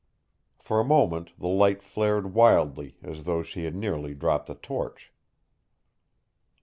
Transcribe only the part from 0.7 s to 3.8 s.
a moment the light flared wildly as though she had